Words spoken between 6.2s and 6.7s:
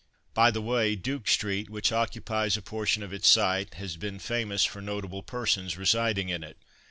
in it.